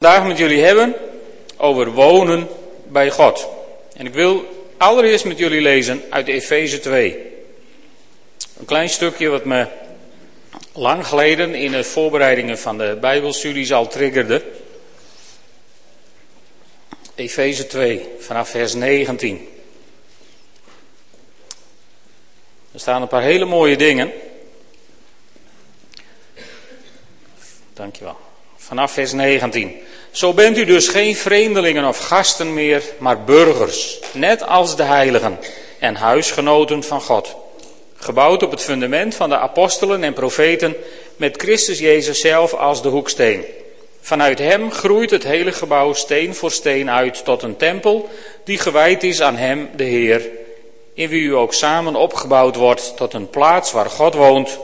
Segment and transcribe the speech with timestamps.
[0.00, 0.94] vandaag met jullie hebben
[1.56, 2.48] over wonen
[2.88, 3.48] bij God.
[3.96, 4.44] En ik wil
[4.76, 7.32] allereerst met jullie lezen uit Efeze 2.
[8.58, 9.66] Een klein stukje wat me
[10.72, 14.44] lang geleden in de voorbereidingen van de Bijbelstudies al triggerde.
[17.14, 19.48] Efeze 2, vanaf vers 19.
[22.72, 24.12] Er staan een paar hele mooie dingen.
[27.72, 28.27] Dankjewel.
[28.68, 29.76] Vanaf vers 19.
[30.10, 35.38] Zo bent u dus geen vreemdelingen of gasten meer, maar burgers, net als de heiligen
[35.78, 37.36] en huisgenoten van God.
[37.96, 40.76] Gebouwd op het fundament van de apostelen en profeten,
[41.16, 43.44] met Christus Jezus zelf als de hoeksteen.
[44.00, 48.08] Vanuit hem groeit het hele gebouw steen voor steen uit tot een tempel
[48.44, 50.28] die gewijd is aan hem, de Heer,
[50.94, 54.58] in wie u ook samen opgebouwd wordt tot een plaats waar God woont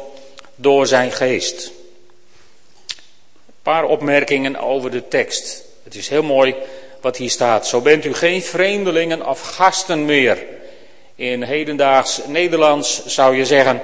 [0.57, 1.74] door zijn geest
[3.65, 5.65] paar opmerkingen over de tekst.
[5.85, 6.55] Het is heel mooi
[7.01, 7.67] wat hier staat.
[7.67, 10.39] Zo bent u geen vreemdelingen of gasten meer.
[11.15, 13.83] In hedendaags Nederlands zou je zeggen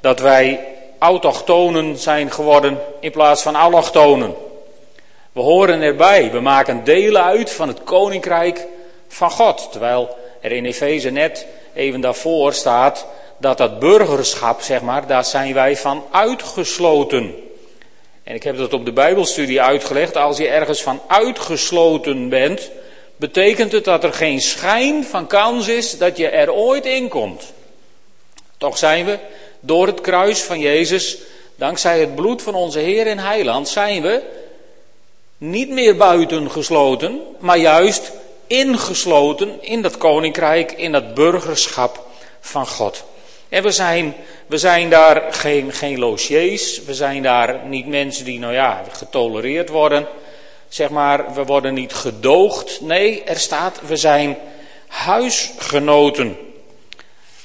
[0.00, 0.60] dat wij
[0.98, 4.34] autochtonen zijn geworden in plaats van allochtonen.
[5.32, 8.66] We horen erbij, we maken delen uit van het koninkrijk
[9.08, 9.68] van God.
[9.70, 13.06] Terwijl er in Efeze net even daarvoor staat
[13.38, 17.47] dat dat burgerschap, zeg maar, daar zijn wij van uitgesloten.
[18.28, 20.16] En ik heb dat op de Bijbelstudie uitgelegd.
[20.16, 22.70] Als je ergens van uitgesloten bent,
[23.16, 27.52] betekent het dat er geen schijn van kans is dat je er ooit in komt.
[28.58, 29.18] Toch zijn we
[29.60, 31.18] door het kruis van Jezus,
[31.56, 34.22] dankzij het bloed van onze Heer en Heiland, zijn we
[35.38, 38.12] niet meer buitengesloten, maar juist
[38.46, 42.06] ingesloten in dat koninkrijk, in dat burgerschap
[42.40, 43.04] van God.
[43.48, 44.14] En we zijn,
[44.46, 49.68] we zijn daar geen, geen logiers, we zijn daar niet mensen die, nou ja, getolereerd
[49.68, 50.06] worden.
[50.68, 52.80] Zeg maar, we worden niet gedoogd.
[52.80, 54.36] Nee, er staat, we zijn
[54.86, 56.36] huisgenoten.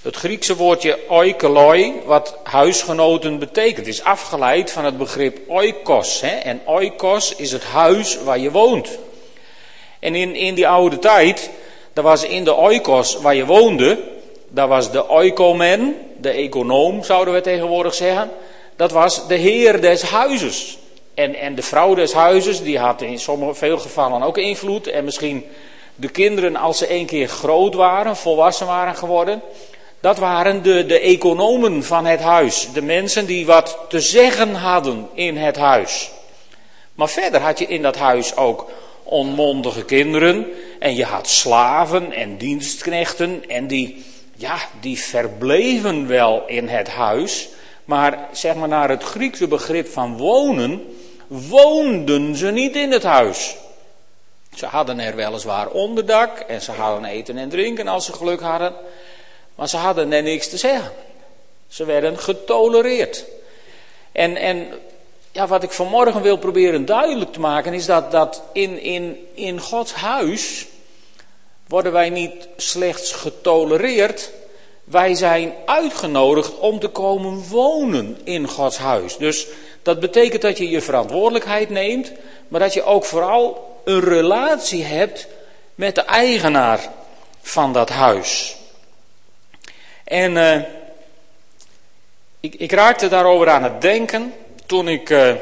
[0.02, 6.22] Het Griekse woordje oikoloi, wat huisgenoten betekent, is afgeleid van het begrip oikos.
[6.22, 6.36] Hè?
[6.36, 8.90] En oikos is het huis waar je woont.
[10.00, 11.50] En in, in die oude tijd,
[11.94, 14.13] daar was in de oikos waar je woonde,
[14.54, 18.30] dat was de oikomen, de econoom zouden we tegenwoordig zeggen.
[18.76, 20.78] Dat was de heer des huizes.
[21.14, 24.88] En, en de vrouw des huizes, die had in sommige, veel gevallen ook invloed.
[24.88, 25.46] En misschien
[25.96, 29.42] de kinderen, als ze een keer groot waren, volwassen waren geworden.
[30.00, 32.68] Dat waren de, de economen van het huis.
[32.74, 36.12] De mensen die wat te zeggen hadden in het huis.
[36.96, 38.72] Maar verder had je in dat huis ook
[39.04, 40.48] onmondige kinderen.
[40.80, 43.44] En je had slaven en dienstknechten.
[43.48, 44.04] En die,
[44.36, 47.50] ja, die verbleven wel in het huis,
[47.86, 50.96] maar zeg maar naar het Griekse begrip van wonen,
[51.28, 53.56] woonden ze niet in het huis.
[54.56, 58.74] Ze hadden er weliswaar onderdak en ze hadden eten en drinken als ze geluk hadden,
[59.56, 60.92] maar ze hadden er niks te zeggen.
[61.68, 63.26] Ze werden getolereerd.
[64.12, 64.68] En, en
[65.32, 69.60] ja, wat ik vanmorgen wil proberen duidelijk te maken is dat, dat in, in, in
[69.60, 70.68] Gods huis
[71.68, 74.32] worden wij niet slechts getolereerd,
[74.84, 79.18] wij zijn uitgenodigd om te komen wonen in Gods huis.
[79.18, 79.48] Dus
[79.82, 82.12] dat betekent dat je je verantwoordelijkheid neemt,
[82.48, 85.28] maar dat je ook vooral een relatie hebt
[85.76, 86.90] met de eigenaar
[87.42, 88.56] van dat huis.
[90.04, 90.62] En uh,
[92.40, 94.34] ik, ik, raakte daarover aan het denken
[94.66, 95.34] toen ik uh,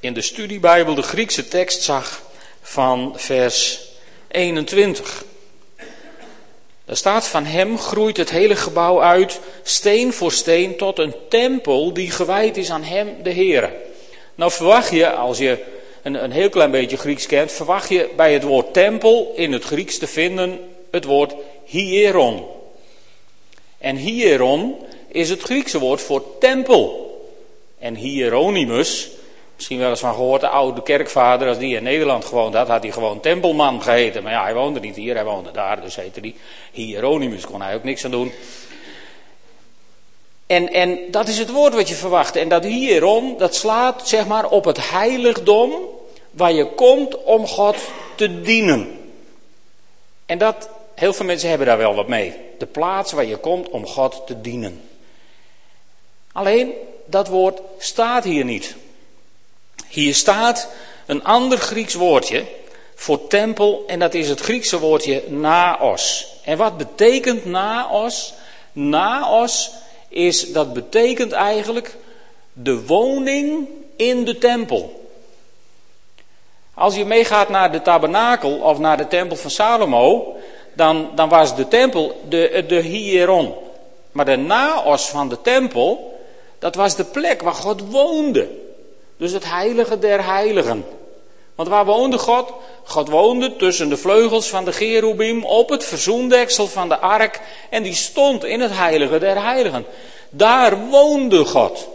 [0.00, 2.22] in de studiebijbel de Griekse tekst zag
[2.62, 3.80] van vers
[4.28, 5.24] 21.
[6.86, 11.92] Daar staat van hem groeit het hele gebouw uit, steen voor steen, tot een tempel
[11.92, 13.72] die gewijd is aan hem, de Heer.
[14.34, 15.64] Nou verwacht je, als je
[16.02, 19.64] een, een heel klein beetje Grieks kent, verwacht je bij het woord tempel in het
[19.64, 20.60] Grieks te vinden
[20.90, 22.44] het woord hieron.
[23.78, 24.76] En hieron
[25.08, 27.04] is het Griekse woord voor tempel.
[27.78, 29.10] En hieronymus
[29.56, 32.82] Misschien wel eens van gehoord, de oude kerkvader, als die in Nederland gewoond had, had
[32.82, 34.22] hij gewoon Tempelman geheten.
[34.22, 36.34] Maar ja, hij woonde niet hier, hij woonde daar, dus heette hij
[36.72, 38.32] Hieronymus, kon hij ook niks aan doen.
[40.46, 42.36] En, en dat is het woord wat je verwacht.
[42.36, 45.72] En dat hierom, dat slaat zeg maar op het heiligdom
[46.30, 47.76] waar je komt om God
[48.16, 49.10] te dienen.
[50.26, 52.34] En dat, heel veel mensen hebben daar wel wat mee.
[52.58, 54.88] De plaats waar je komt om God te dienen.
[56.32, 56.72] Alleen,
[57.04, 58.76] dat woord staat hier niet.
[59.88, 60.68] Hier staat
[61.06, 62.44] een ander Grieks woordje
[62.94, 66.34] voor tempel en dat is het Griekse woordje naos.
[66.44, 68.34] En wat betekent naos?
[68.72, 69.70] Naos
[70.08, 71.96] is, dat betekent eigenlijk
[72.52, 75.10] de woning in de tempel.
[76.74, 80.36] Als je meegaat naar de tabernakel of naar de tempel van Salomo,
[80.72, 83.54] dan, dan was de tempel de, de hieron.
[84.12, 86.20] Maar de naos van de tempel,
[86.58, 88.48] dat was de plek waar God woonde.
[89.16, 90.84] Dus het heilige der heiligen.
[91.54, 92.52] Want waar woonde God?
[92.84, 97.40] God woonde tussen de vleugels van de Gerubim op het verzoendeksel van de ark
[97.70, 99.86] en die stond in het heilige der heiligen.
[100.30, 101.88] Daar woonde God.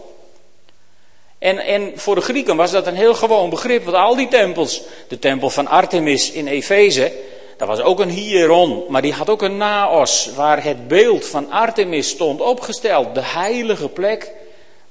[1.38, 4.82] En, en voor de Grieken was dat een heel gewoon begrip, want al die tempels,
[5.08, 7.12] de tempel van Artemis in Efeze,
[7.56, 11.50] dat was ook een hieron, maar die had ook een naos, waar het beeld van
[11.50, 13.14] Artemis stond opgesteld.
[13.14, 14.32] De heilige plek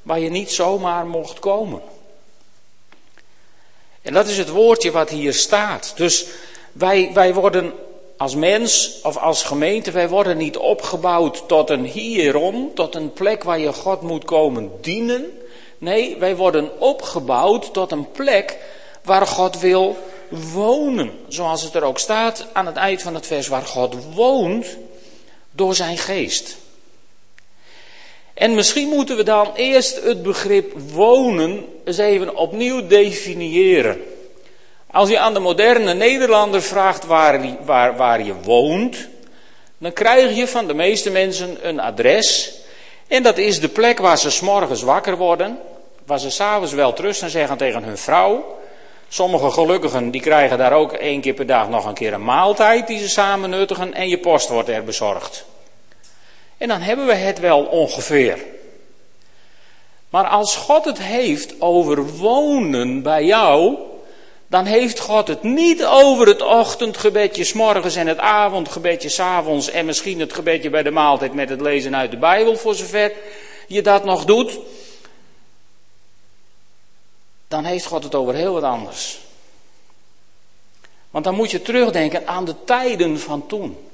[0.01, 1.81] waar je niet zomaar mocht komen.
[4.01, 5.93] En dat is het woordje wat hier staat.
[5.95, 6.25] Dus
[6.71, 7.73] wij, wij worden
[8.17, 13.43] als mens of als gemeente, wij worden niet opgebouwd tot een hieron, tot een plek
[13.43, 15.25] waar je God moet komen dienen.
[15.77, 18.57] Nee, wij worden opgebouwd tot een plek
[19.03, 19.97] waar God wil
[20.29, 21.11] wonen.
[21.27, 24.65] Zoals het er ook staat aan het eind van het vers, waar God woont
[25.51, 26.57] door zijn geest.
[28.41, 34.01] En misschien moeten we dan eerst het begrip wonen eens even opnieuw definiëren.
[34.91, 37.57] Als je aan de moderne Nederlander vraagt waar,
[37.95, 39.07] waar, je woont,
[39.77, 42.53] dan krijg je van de meeste mensen een adres.
[43.07, 45.59] En dat is de plek waar ze s'morgens wakker worden,
[46.05, 48.57] waar ze s'avonds wel trusten zeggen tegen hun vrouw.
[49.09, 52.87] Sommige gelukkigen die krijgen daar ook één keer per dag nog een keer een maaltijd
[52.87, 55.45] die ze samen nuttigen en je post wordt er bezorgd.
[56.61, 58.37] En dan hebben we het wel ongeveer.
[60.09, 63.77] Maar als God het heeft over wonen bij jou,
[64.47, 69.69] dan heeft God het niet over het ochtendgebedje s morgens en het avondgebedje s avonds
[69.69, 73.11] en misschien het gebedje bij de maaltijd met het lezen uit de Bijbel, voor zover
[73.67, 74.59] je dat nog doet.
[77.47, 79.19] Dan heeft God het over heel wat anders.
[81.11, 83.90] Want dan moet je terugdenken aan de tijden van toen.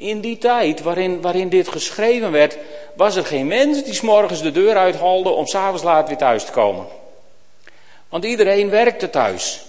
[0.00, 2.56] In die tijd waarin, waarin dit geschreven werd,
[2.94, 6.52] was er geen mens die s'morgens de deur uitholde om s'avonds laat weer thuis te
[6.52, 6.86] komen.
[8.08, 9.60] Want iedereen werkte thuis.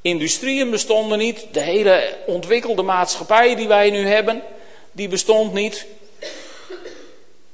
[0.00, 1.46] Industrieën bestonden niet.
[1.52, 4.42] De hele ontwikkelde maatschappij die wij nu hebben,
[4.92, 5.86] die bestond niet.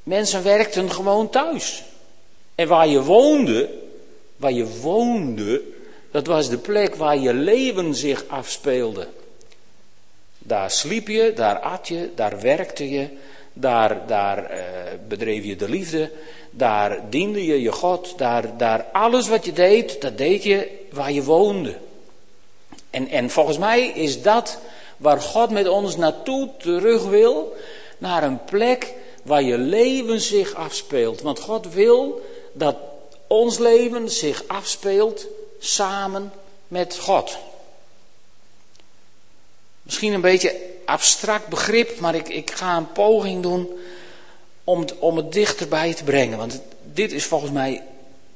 [0.03, 1.83] Mensen werkten gewoon thuis.
[2.55, 3.71] En waar je woonde,
[4.37, 5.63] waar je woonde,
[6.11, 9.09] dat was de plek waar je leven zich afspeelde.
[10.49, 13.09] Daar sliep je, daar at je, daar werkte je,
[13.53, 14.65] daar, daar eh,
[15.09, 16.11] bedreef je de liefde,
[16.51, 21.13] daar diende je je God, daar, daar alles wat je deed, dat deed je waar
[21.13, 21.75] je woonde.
[22.91, 24.59] En, en volgens mij is dat
[24.97, 27.57] waar God met ons naartoe terug wil,
[27.99, 31.21] naar een plek waar je leven zich afspeelt.
[31.21, 32.21] Want God wil
[32.53, 32.77] dat
[33.27, 35.27] ons leven zich afspeelt
[35.59, 36.33] samen
[36.69, 37.39] met God.
[39.89, 43.69] Misschien een beetje abstract begrip, maar ik, ik ga een poging doen
[44.65, 46.39] om het, om het dichterbij te brengen.
[46.39, 46.61] Want
[46.93, 47.83] dit is volgens mij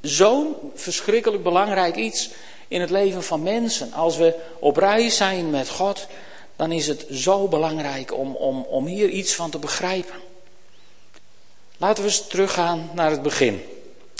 [0.01, 2.29] zo'n verschrikkelijk belangrijk iets
[2.67, 3.93] in het leven van mensen.
[3.93, 6.07] Als we op reis zijn met God,
[6.55, 10.15] dan is het zo belangrijk om, om, om hier iets van te begrijpen.
[11.77, 13.61] Laten we eens teruggaan naar het begin.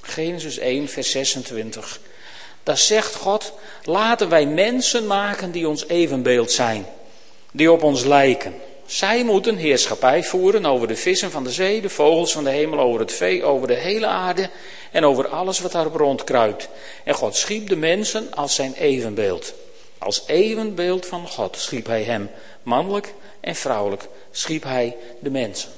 [0.04, 2.00] Genesis 1, vers 26.
[2.64, 3.54] Daar zegt God:
[3.84, 6.86] Laten wij mensen maken die ons evenbeeld zijn
[7.54, 8.54] die op ons lijken.
[8.86, 12.80] Zij moeten heerschappij voeren over de vissen van de zee, de vogels van de hemel,
[12.80, 14.50] over het vee, over de hele aarde
[14.92, 16.70] en over alles wat daarop rondkruipt.
[17.04, 19.54] En God schiep de mensen als zijn evenbeeld.
[19.98, 22.30] Als evenbeeld van God schiep hij hem,
[22.64, 25.70] mannelijk en vrouwelijk, schiep hij de mensen.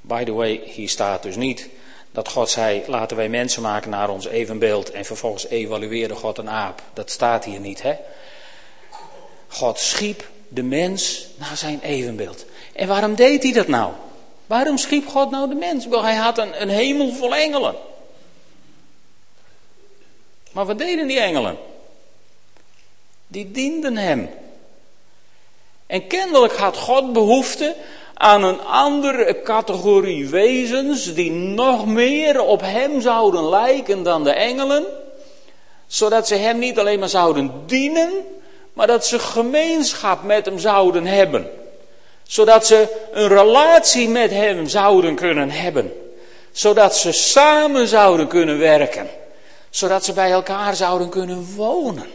[0.00, 1.68] By the way, hier staat dus niet
[2.10, 6.50] dat God zei: laten wij mensen maken naar ons evenbeeld en vervolgens evalueerde God een
[6.50, 6.82] aap.
[6.92, 7.94] Dat staat hier niet, hè?
[9.50, 12.44] God schiep de mens naar zijn evenbeeld.
[12.72, 13.92] En waarom deed hij dat nou?
[14.46, 15.86] Waarom schiep God nou de mens?
[15.86, 17.74] Wel, hij had een, een hemel vol engelen.
[20.52, 21.56] Maar wat deden die engelen?
[23.26, 24.30] Die dienden hem.
[25.86, 27.76] En kennelijk had God behoefte
[28.14, 34.84] aan een andere categorie wezens die nog meer op hem zouden lijken dan de engelen,
[35.86, 38.12] zodat ze hem niet alleen maar zouden dienen,
[38.72, 41.50] maar dat ze gemeenschap met hem zouden hebben.
[42.22, 45.92] Zodat ze een relatie met hem zouden kunnen hebben.
[46.52, 49.10] Zodat ze samen zouden kunnen werken.
[49.70, 52.10] Zodat ze bij elkaar zouden kunnen wonen.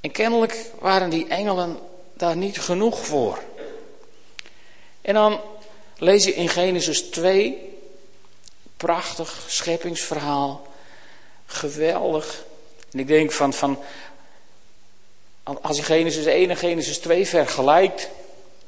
[0.00, 1.78] En kennelijk waren die engelen
[2.14, 3.38] daar niet genoeg voor.
[5.00, 5.40] En dan
[5.98, 7.78] lees je in Genesis 2,
[8.76, 10.66] prachtig scheppingsverhaal.
[11.46, 12.44] Geweldig.
[12.94, 13.78] En ik denk van, van
[15.42, 18.10] als je Genesis 1 en Genesis 2 vergelijkt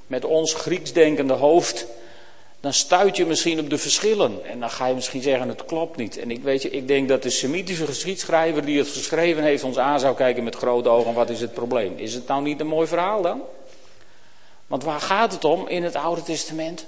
[0.07, 1.87] met ons Grieks denkende hoofd,
[2.61, 4.45] dan stuit je misschien op de verschillen.
[4.45, 6.19] En dan ga je misschien zeggen, het klopt niet.
[6.19, 9.79] En ik, weet je, ik denk dat de Semitische geschiedschrijver die het geschreven heeft ons
[9.79, 11.15] aan zou kijken met grote ogen.
[11.15, 11.99] Wat is het probleem?
[11.99, 13.43] Is het nou niet een mooi verhaal dan?
[14.67, 16.87] Want waar gaat het om in het Oude Testament?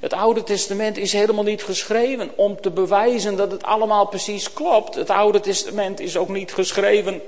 [0.00, 4.94] Het Oude Testament is helemaal niet geschreven om te bewijzen dat het allemaal precies klopt.
[4.94, 7.22] Het Oude Testament is ook niet geschreven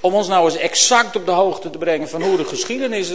[0.00, 3.12] om ons nou eens exact op de hoogte te brengen van hoe de geschiedenis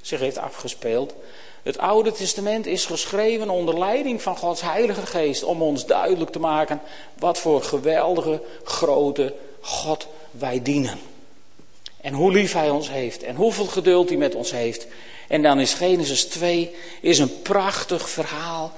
[0.00, 1.14] zich heeft afgespeeld.
[1.62, 6.38] Het Oude Testament is geschreven onder leiding van Gods Heilige Geest om ons duidelijk te
[6.38, 6.80] maken
[7.18, 10.98] wat voor geweldige, grote God wij dienen.
[12.00, 14.86] En hoe lief Hij ons heeft en hoeveel geduld Hij met ons heeft.
[15.28, 18.72] En dan is Genesis 2 is een prachtig verhaal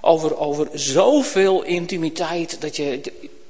[0.00, 3.00] over, over zoveel intimiteit dat je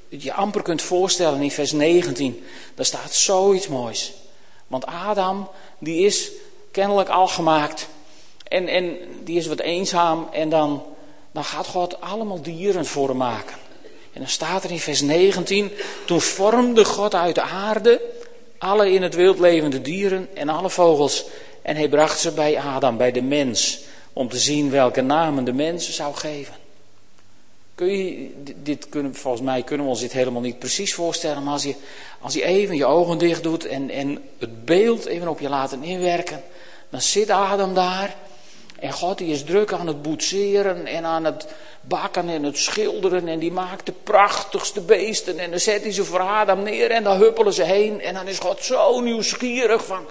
[0.08, 2.44] je amper kunt voorstellen in vers 19.
[2.75, 4.12] Daar staat zoiets moois.
[4.66, 6.30] Want Adam, die is
[6.70, 7.88] kennelijk al gemaakt.
[8.49, 10.28] En, en die is wat eenzaam.
[10.32, 10.82] En dan,
[11.32, 13.56] dan gaat God allemaal dieren voor hem maken.
[14.12, 15.73] En dan staat er in vers 19.
[16.06, 18.00] Toen vormde God uit de aarde
[18.58, 21.25] alle in het wild levende dieren en alle vogels.
[21.64, 23.80] En hij bracht ze bij Adam, bij de mens.
[24.12, 26.54] Om te zien welke namen de mens zou geven.
[27.75, 28.30] Kun je,
[28.62, 31.42] dit kunnen, volgens mij kunnen we ons dit helemaal niet precies voorstellen.
[31.42, 31.75] Maar als je,
[32.21, 35.83] als je even je ogen dicht doet en, en het beeld even op je laten
[35.83, 36.42] inwerken.
[36.90, 38.16] Dan zit Adam daar.
[38.78, 41.47] En God die is druk aan het boetseren en aan het
[41.80, 43.28] bakken en het schilderen.
[43.28, 45.38] En die maakt de prachtigste beesten.
[45.38, 48.00] En dan zet hij ze voor Adam neer en dan huppelen ze heen.
[48.00, 50.06] En dan is God zo nieuwsgierig van...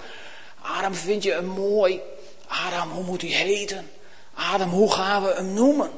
[0.64, 2.00] Adam, vind je hem mooi?
[2.46, 3.90] Adam, hoe moet hij heten?
[4.34, 5.90] Adam, hoe gaan we hem noemen?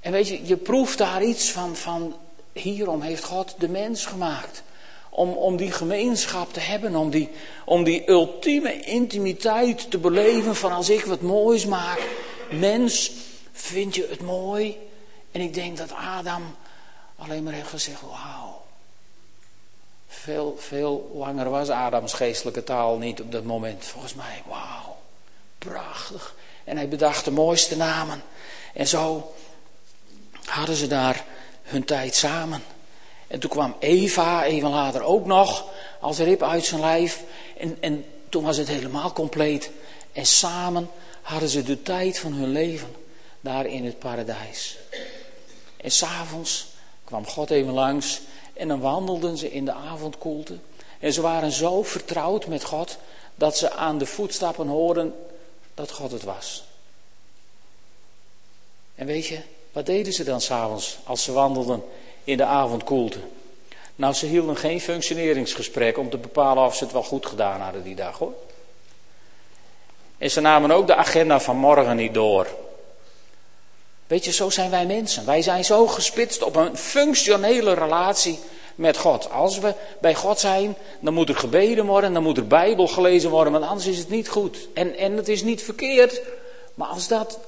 [0.00, 2.16] En weet je, je proeft daar iets van, van
[2.52, 4.62] hierom heeft God de mens gemaakt.
[5.10, 7.28] Om, om die gemeenschap te hebben, om die,
[7.64, 12.02] om die ultieme intimiteit te beleven van als ik wat moois maak.
[12.50, 13.12] Mens,
[13.52, 14.76] vind je het mooi?
[15.32, 16.56] En ik denk dat Adam
[17.16, 18.47] alleen maar heeft gezegd, wauw.
[20.28, 23.84] Veel, veel langer was Adams geestelijke taal niet op dat moment.
[23.84, 24.96] Volgens mij, wauw,
[25.58, 26.34] prachtig.
[26.64, 28.22] En hij bedacht de mooiste namen.
[28.74, 29.34] En zo
[30.44, 31.24] hadden ze daar
[31.62, 32.62] hun tijd samen.
[33.26, 35.64] En toen kwam Eva even later ook nog
[36.00, 37.22] als rib uit zijn lijf.
[37.58, 39.70] En, en toen was het helemaal compleet.
[40.12, 40.90] En samen
[41.22, 42.94] hadden ze de tijd van hun leven
[43.40, 44.78] daar in het paradijs.
[45.76, 46.66] En s'avonds
[47.04, 48.20] kwam God even langs
[48.58, 50.58] en dan wandelden ze in de avondkoelte.
[50.98, 52.98] En ze waren zo vertrouwd met God
[53.34, 55.14] dat ze aan de voetstappen hoorden
[55.74, 56.64] dat God het was.
[58.94, 59.40] En weet je,
[59.72, 61.84] wat deden ze dan s'avonds als ze wandelden
[62.24, 63.18] in de avondkoelte?
[63.96, 67.82] Nou, ze hielden geen functioneringsgesprek om te bepalen of ze het wel goed gedaan hadden
[67.82, 68.32] die dag hoor.
[70.18, 72.46] En ze namen ook de agenda van morgen niet door.
[74.08, 75.26] Weet je, zo zijn wij mensen.
[75.26, 78.38] Wij zijn zo gespitst op een functionele relatie
[78.74, 79.30] met God.
[79.30, 83.30] Als we bij God zijn, dan moet er gebeden worden, dan moet er Bijbel gelezen
[83.30, 84.68] worden, want anders is het niet goed.
[84.74, 86.20] En, en het is niet verkeerd,
[86.74, 87.38] maar als dat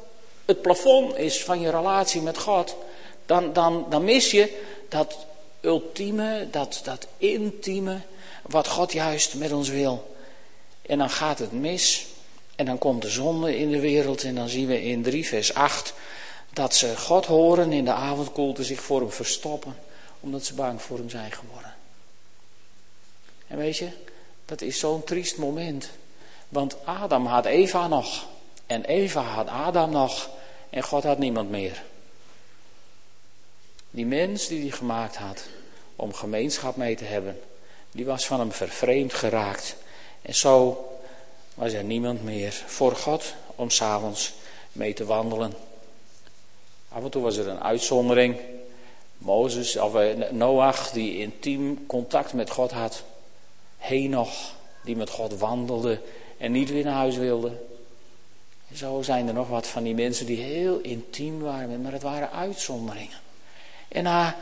[0.45, 2.77] het plafond is van je relatie met God,
[3.27, 5.19] dan, dan, dan mis je dat
[5.61, 8.01] ultieme, dat, dat intieme,
[8.43, 10.17] wat God juist met ons wil.
[10.83, 12.07] En dan gaat het mis.
[12.57, 14.23] En dan komt de zonde in de wereld.
[14.23, 15.95] En dan zien we in 3 vers 8
[16.53, 19.77] dat ze God horen in de avondkoelte zich voor hem verstoppen.
[20.21, 21.75] Omdat ze bang voor hem zijn geworden.
[23.47, 23.89] En weet je,
[24.45, 25.91] dat is zo'n triest moment.
[26.49, 28.27] Want Adam had Eva nog.
[28.67, 30.31] En Eva had Adam nog.
[30.71, 31.83] En God had niemand meer.
[33.91, 35.45] Die mens die hij gemaakt had
[35.97, 37.41] om gemeenschap mee te hebben,
[37.93, 39.77] die was van hem vervreemd geraakt.
[40.23, 40.85] En zo
[41.55, 44.33] was er niemand meer voor God om s'avonds
[44.73, 45.55] mee te wandelen.
[46.93, 48.37] Af en toe was er een uitzondering.
[49.19, 53.03] Mozes, of eh, Noach, die intiem contact met God had.
[53.79, 54.55] Henoch,
[54.85, 56.01] die met God wandelde
[56.39, 57.53] en niet weer naar huis wilde.
[58.75, 62.33] Zo zijn er nog wat van die mensen die heel intiem waren, maar het waren
[62.33, 63.19] uitzonderingen.
[63.89, 64.37] En na,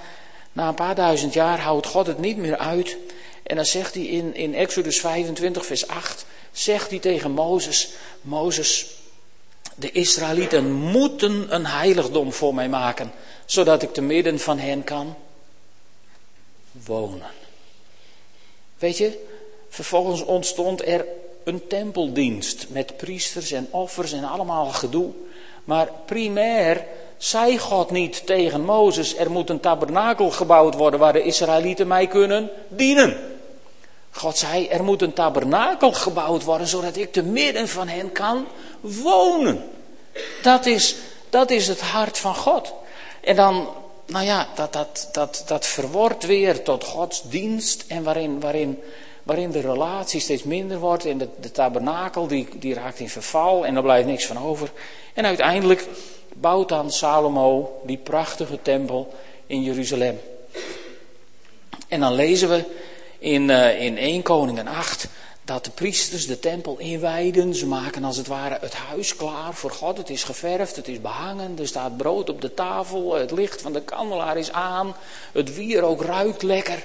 [0.53, 2.97] na een paar duizend jaar houdt God het niet meer uit.
[3.43, 7.91] En dan zegt hij in, in Exodus 25, vers 8, zegt hij tegen Mozes,
[8.21, 8.87] Mozes,
[9.79, 13.13] de Israëlieten moeten een heiligdom voor mij maken,
[13.47, 15.17] zodat ik te midden van hen kan
[16.73, 17.31] wonen.
[18.79, 19.25] Weet je,
[19.69, 21.07] vervolgens ontstond er
[21.45, 25.11] een tempeldienst met priesters en offers en allemaal gedoe.
[25.65, 26.85] Maar primair
[27.19, 32.07] Zei God niet tegen Mozes, er moet een tabernakel gebouwd worden waar de Israëlieten mij
[32.07, 33.28] kunnen dienen?
[34.19, 38.47] God zei, er moet een tabernakel gebouwd worden zodat ik te midden van hen kan
[38.81, 39.65] wonen.
[40.43, 40.97] Dat is,
[41.31, 42.73] dat is het hart van God.
[43.21, 43.69] En dan,
[44.07, 48.83] nou ja, dat, dat, dat, dat verwordt weer tot Gods dienst en waarin, waarin,
[49.23, 53.67] waarin de relatie steeds minder wordt en de, de tabernakel die, die raakt in verval
[53.67, 54.71] en er blijft niks van over.
[55.15, 55.87] En uiteindelijk
[56.35, 59.15] bouwt dan Salomo die prachtige tempel
[59.47, 60.21] in Jeruzalem.
[61.89, 62.65] En dan lezen we
[63.19, 65.09] in, uh, in 1 Koningen 8
[65.49, 67.55] dat de priesters de tempel inwijden.
[67.55, 69.97] Ze maken als het ware het huis klaar voor God.
[69.97, 73.73] Het is geverfd, het is behangen, er staat brood op de tafel, het licht van
[73.73, 74.97] de kandelaar is aan,
[75.33, 76.85] het wierook ruikt lekker.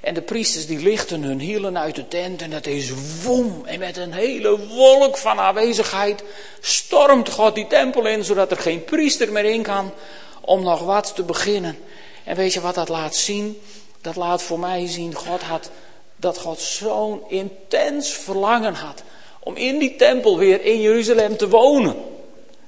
[0.00, 3.62] En de priesters die lichten hun hielen uit de tent en dat is woem.
[3.64, 6.24] En met een hele wolk van aanwezigheid
[6.60, 9.92] stormt God die tempel in, zodat er geen priester meer in kan
[10.40, 11.78] om nog wat te beginnen.
[12.24, 13.60] En weet je wat dat laat zien?
[14.04, 15.70] Dat laat voor mij zien, God had,
[16.16, 19.02] dat God zo'n intens verlangen had
[19.40, 21.96] om in die tempel weer in Jeruzalem te wonen.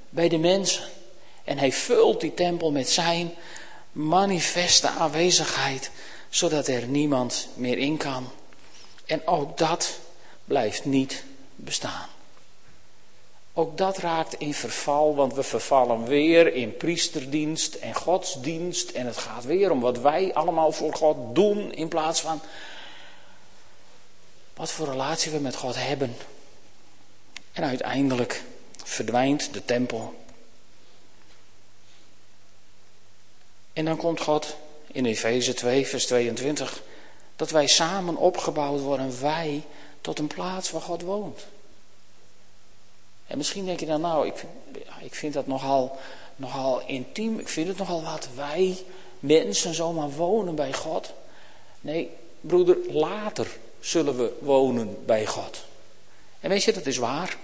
[0.09, 0.85] Bij de mensen.
[1.45, 3.35] En hij vult die tempel met zijn
[3.93, 5.91] manifeste aanwezigheid
[6.29, 8.31] zodat er niemand meer in kan.
[9.07, 9.99] En ook dat
[10.45, 11.25] blijft niet
[11.55, 12.09] bestaan.
[13.59, 18.91] Ook dat raakt in verval, want we vervallen weer in priesterdienst en godsdienst.
[18.91, 22.41] En het gaat weer om wat wij allemaal voor God doen, in plaats van
[24.55, 26.17] wat voor relatie we met God hebben.
[27.53, 28.43] En uiteindelijk
[28.85, 30.15] verdwijnt de tempel.
[33.73, 36.83] En dan komt God in Efeze 2, vers 22,
[37.37, 39.65] dat wij samen opgebouwd worden, wij,
[40.01, 41.47] tot een plaats waar God woont.
[43.27, 44.53] En misschien denk je dan, nou, ik vind,
[45.01, 45.97] ik vind dat nogal,
[46.37, 48.77] nogal intiem, ik vind het nogal wat wij
[49.21, 51.13] mensen zomaar wonen bij God.
[51.81, 53.47] Nee, broeder, later
[53.81, 55.65] zullen we wonen bij God.
[56.41, 57.37] En weet je, dat is waar.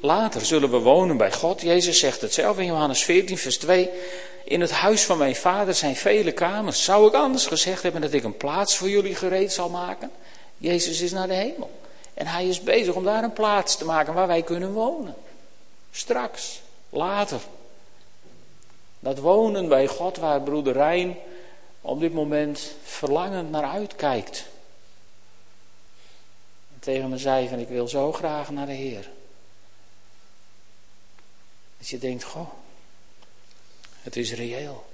[0.00, 1.60] Later zullen we wonen bij God.
[1.60, 3.90] Jezus zegt het zelf in Johannes 14, vers 2.
[4.44, 6.84] In het huis van mijn vader zijn vele kamers.
[6.84, 10.10] Zou ik anders gezegd hebben dat ik een plaats voor jullie gereed zal maken?
[10.58, 11.70] Jezus is naar de hemel.
[12.14, 15.14] En hij is bezig om daar een plaats te maken waar wij kunnen wonen.
[15.90, 17.40] Straks, later.
[19.00, 21.16] Dat wonen bij God waar broeder Rijn
[21.80, 24.44] op dit moment verlangend naar uitkijkt.
[26.74, 29.10] En tegen me zei van ik wil zo graag naar de Heer.
[31.78, 32.50] Dat je denkt, goh,
[34.02, 34.84] het is reëel.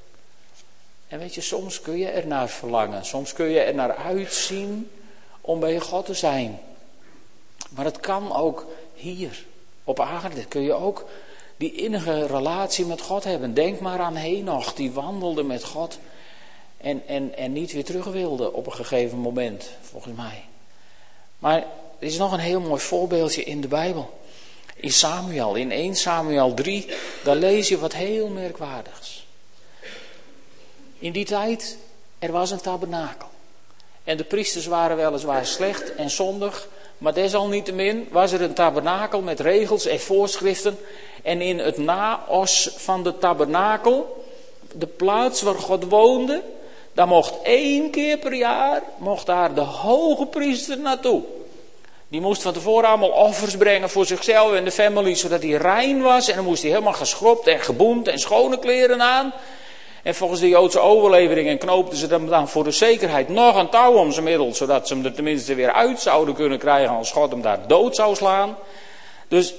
[1.09, 3.05] En weet je, soms kun je er naar verlangen.
[3.05, 4.91] Soms kun je er naar uitzien
[5.41, 6.61] om bij God te zijn.
[7.69, 9.45] Maar het kan ook hier
[9.85, 10.45] op aarde.
[10.45, 11.05] Kun je ook
[11.57, 13.55] die innige relatie met God hebben.
[13.55, 15.99] Denk maar aan Henoch, die wandelde met God.
[16.77, 20.45] En, en, en niet weer terug wilde op een gegeven moment, volgens mij.
[21.39, 21.59] Maar
[21.99, 24.19] er is nog een heel mooi voorbeeldje in de Bijbel
[24.81, 26.87] in Samuel, in 1 Samuel 3,
[27.25, 29.27] daar lees je wat heel merkwaardigs.
[30.99, 31.79] In die tijd,
[32.19, 33.29] er was een tabernakel.
[34.05, 36.69] En de priesters waren weliswaar slecht en zondig,
[36.99, 40.79] maar desalniettemin was er een tabernakel met regels en voorschriften.
[41.23, 44.25] En in het naos van de tabernakel,
[44.73, 46.43] de plaats waar God woonde,
[46.93, 51.23] daar mocht één keer per jaar, mocht daar de hoge priester naartoe.
[52.09, 56.03] Die moest van tevoren allemaal offers brengen voor zichzelf en de family, zodat hij rein
[56.03, 56.29] was.
[56.29, 59.33] En dan moest hij helemaal geschropt en geboend en schone kleren aan.
[60.09, 63.93] En volgens de Joodse overleveringen knoopten ze hem dan voor de zekerheid nog een touw
[63.93, 67.31] om zijn middel, zodat ze hem er tenminste weer uit zouden kunnen krijgen als God
[67.31, 68.57] hem daar dood zou slaan.
[69.29, 69.55] Dus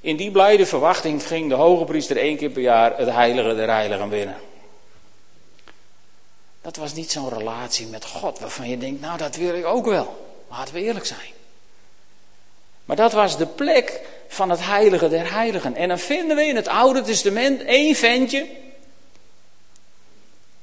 [0.00, 3.70] in die blijde verwachting ging de hoge priester één keer per jaar het heilige der
[3.70, 4.36] heiligen binnen.
[6.62, 9.86] Dat was niet zo'n relatie met God waarvan je denkt, nou dat wil ik ook
[9.86, 10.26] wel.
[10.48, 11.32] Laten we eerlijk zijn.
[12.84, 15.76] Maar dat was de plek van het heilige der heiligen.
[15.76, 18.68] En dan vinden we in het Oude Testament één ventje.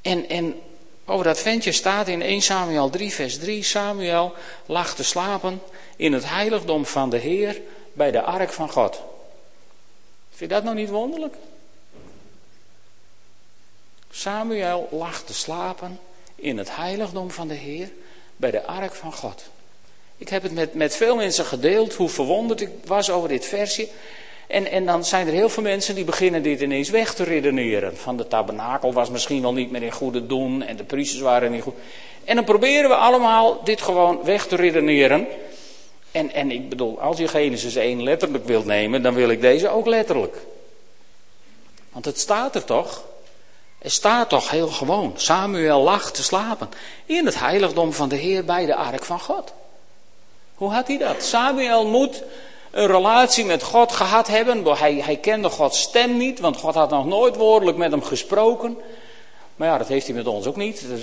[0.02, 0.62] En, en
[1.06, 3.64] over dat ventje staat in 1 Samuel 3, vers 3.
[3.64, 4.34] Samuel
[4.66, 5.62] lag te slapen
[5.96, 7.62] in het heiligdom van de Heer
[7.94, 9.02] bij de ark van God.
[10.30, 11.36] Vind je dat nou niet wonderlijk?
[14.12, 16.00] Samuel lag te slapen
[16.36, 17.92] in het heiligdom van de Heer
[18.36, 19.50] bij de ark van God.
[20.18, 23.90] Ik heb het met, met veel mensen gedeeld, hoe verwonderd ik was over dit versje.
[24.48, 27.98] En, en dan zijn er heel veel mensen die beginnen dit ineens weg te redeneren.
[27.98, 31.52] Van de tabernakel was misschien wel niet meer in goede doen en de priesters waren
[31.52, 31.76] niet goed.
[32.24, 35.28] En dan proberen we allemaal dit gewoon weg te redeneren.
[36.12, 39.70] En, en ik bedoel, als je Genesis 1 letterlijk wilt nemen, dan wil ik deze
[39.70, 40.36] ook letterlijk.
[41.92, 43.04] Want het staat er toch?
[43.78, 45.14] Er staat toch heel gewoon.
[45.16, 46.70] Samuel lag te slapen
[47.06, 49.54] in het heiligdom van de Heer bij de ark van God.
[50.56, 51.24] Hoe had hij dat?
[51.24, 52.24] Samuel moet
[52.78, 54.66] een relatie met God gehad hebben.
[54.66, 58.78] Hij, hij kende Gods stem niet, want God had nog nooit woordelijk met hem gesproken.
[59.56, 60.88] Maar ja, dat heeft hij met ons ook niet.
[60.88, 61.02] Dus,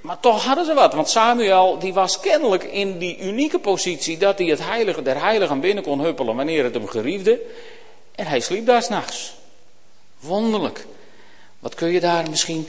[0.00, 4.38] maar toch hadden ze wat, want Samuel die was kennelijk in die unieke positie dat
[4.38, 7.40] hij het heilige der heiligen binnen kon huppelen wanneer het hem geriefde.
[8.14, 9.34] En hij sliep daar s'nachts.
[10.20, 10.86] Wonderlijk.
[11.58, 12.68] Wat kun je daar misschien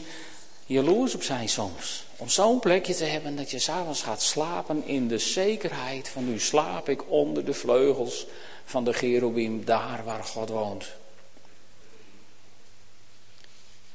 [0.70, 2.04] jaloers op zijn soms?
[2.18, 6.40] Om zo'n plekje te hebben dat je s'avonds gaat slapen in de zekerheid van nu
[6.40, 8.26] slaap ik onder de vleugels
[8.66, 10.86] van de cherubim, daar waar God woont.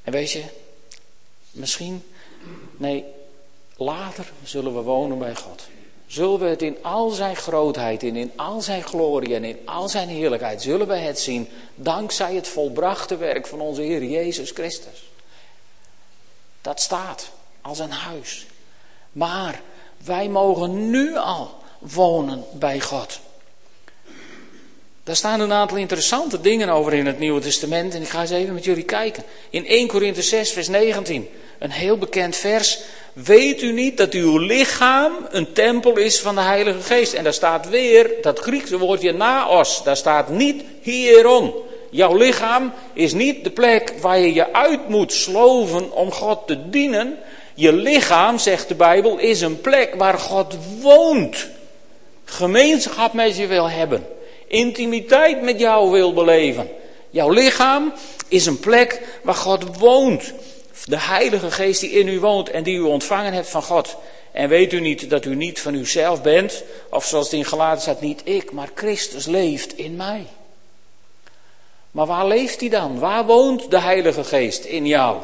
[0.03, 0.45] En weet je,
[1.51, 2.03] misschien,
[2.77, 3.05] nee,
[3.77, 5.67] later zullen we wonen bij God.
[6.07, 9.89] Zullen we het in al zijn grootheid en in al zijn glorie en in al
[9.89, 15.14] zijn heerlijkheid, zullen we het zien dankzij het volbrachte werk van onze Heer Jezus Christus.
[16.65, 18.47] Dat staat als een huis.
[19.13, 19.61] Maar
[20.05, 23.21] wij mogen nu al wonen bij God.
[25.03, 28.31] Daar staan een aantal interessante dingen over in het Nieuwe Testament en ik ga eens
[28.31, 29.23] even met jullie kijken.
[29.51, 32.81] In 1 Korinthe 6, vers 19, een heel bekend vers.
[33.13, 37.13] Weet u niet dat uw lichaam een tempel is van de Heilige Geest?
[37.13, 39.83] En daar staat weer dat Griekse woordje naos.
[39.83, 41.55] Daar staat niet hieron.
[41.95, 46.69] Jouw lichaam is niet de plek waar je je uit moet sloven om God te
[46.69, 47.19] dienen.
[47.55, 51.49] Je lichaam, zegt de Bijbel, is een plek waar God woont.
[52.25, 54.07] Gemeenschap met je wil hebben.
[54.47, 56.69] Intimiteit met jou wil beleven.
[57.11, 57.93] Jouw lichaam
[58.29, 60.33] is een plek waar God woont.
[60.85, 63.97] De Heilige Geest die in u woont en die u ontvangen hebt van God.
[64.33, 67.83] En weet u niet dat u niet van uzelf bent, of zoals het in Galaten
[67.83, 70.27] staat, niet ik, maar Christus leeft in mij.
[71.95, 72.99] Maar waar leeft hij dan?
[72.99, 75.17] Waar woont de Heilige Geest in jou?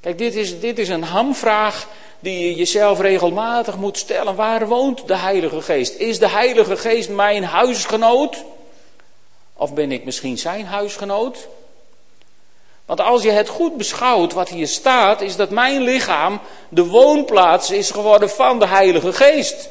[0.00, 1.86] Kijk, dit is, dit is een hamvraag
[2.20, 4.34] die je jezelf regelmatig moet stellen.
[4.34, 5.94] Waar woont de Heilige Geest?
[5.94, 8.44] Is de Heilige Geest mijn huisgenoot?
[9.54, 11.48] Of ben ik misschien zijn huisgenoot?
[12.86, 17.70] Want als je het goed beschouwt wat hier staat, is dat mijn lichaam de woonplaats
[17.70, 19.68] is geworden van de Heilige Geest.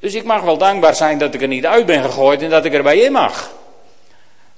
[0.00, 2.64] Dus ik mag wel dankbaar zijn dat ik er niet uit ben gegooid en dat
[2.64, 3.54] ik erbij in mag.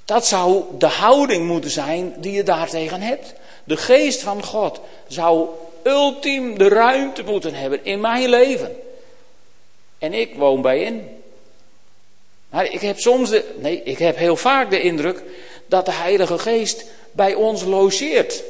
[0.09, 3.35] Dat zou de houding moeten zijn die je daartegen hebt.
[3.64, 5.49] De geest van God zou
[5.83, 8.77] ultiem de ruimte moeten hebben in mijn leven.
[9.99, 11.09] En ik woon bij in.
[12.49, 15.23] Maar ik heb soms de, nee, ik heb heel vaak de indruk
[15.66, 18.42] dat de Heilige Geest bij ons logeert.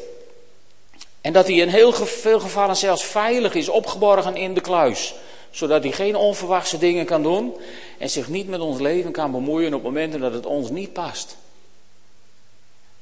[1.20, 5.14] En dat hij in heel veel gevallen zelfs veilig is opgeborgen in de kluis.
[5.50, 7.56] Zodat hij geen onverwachte dingen kan doen
[7.98, 11.36] en zich niet met ons leven kan bemoeien op momenten dat het ons niet past.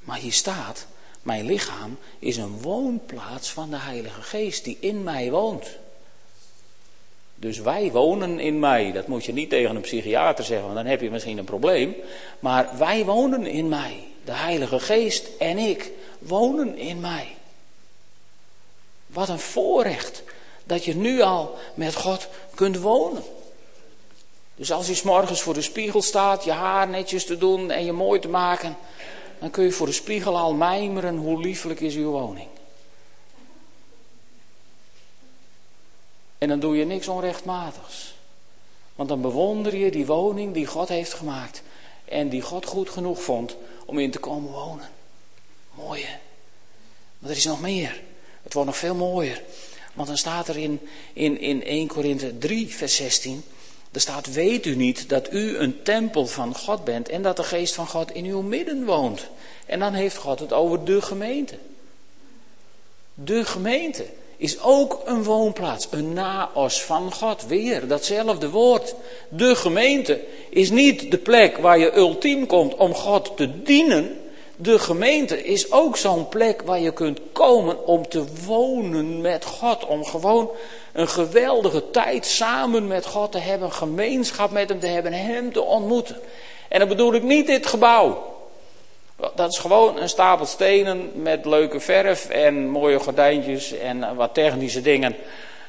[0.07, 0.87] Maar hier staat,
[1.23, 5.67] mijn lichaam is een woonplaats van de Heilige Geest die in mij woont.
[7.35, 8.93] Dus wij wonen in mij.
[8.93, 11.95] Dat moet je niet tegen een psychiater zeggen, want dan heb je misschien een probleem.
[12.41, 14.05] Maar wij wonen in mij.
[14.25, 17.37] De Heilige Geest en ik wonen in mij.
[19.07, 20.23] Wat een voorrecht
[20.65, 23.23] dat je nu al met God kunt wonen.
[24.55, 27.85] Dus als je s morgens voor de spiegel staat, je haar netjes te doen en
[27.85, 28.77] je mooi te maken,
[29.39, 32.49] dan kun je voor de spiegel al mijmeren hoe lieflijk is uw woning.
[36.39, 38.15] En dan doe je niks onrechtmatigs.
[38.95, 41.63] Want dan bewonder je die woning die God heeft gemaakt.
[42.05, 44.89] En die God goed genoeg vond om in te komen wonen.
[45.75, 46.17] Mooi hè?
[47.19, 48.01] Maar er is nog meer.
[48.43, 49.43] Het wordt nog veel mooier.
[49.95, 50.81] Want dan staat er in,
[51.13, 53.45] in, in 1 Korinthe 3 vers 16.
[53.97, 57.43] Er staat, weet u niet dat u een tempel van God bent en dat de
[57.43, 59.27] geest van God in uw midden woont.
[59.67, 61.55] En dan heeft God het over de gemeente.
[63.15, 64.05] De gemeente
[64.37, 67.47] is ook een woonplaats, een naos van God.
[67.47, 68.95] Weer datzelfde woord.
[69.29, 74.19] De gemeente is niet de plek waar je ultiem komt om God te dienen.
[74.57, 79.87] De gemeente is ook zo'n plek waar je kunt komen om te wonen met God.
[79.87, 80.51] Om gewoon
[80.97, 85.63] een geweldige tijd samen met God te hebben, gemeenschap met Hem te hebben, Hem te
[85.63, 86.17] ontmoeten.
[86.69, 88.35] En dan bedoel ik niet dit gebouw.
[89.35, 94.83] Dat is gewoon een stapel stenen met leuke verf en mooie gordijntjes en wat technische
[94.83, 95.17] dingen.